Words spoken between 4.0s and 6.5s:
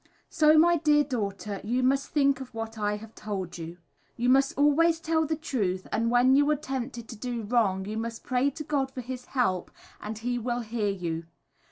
you must always tell the truth & when you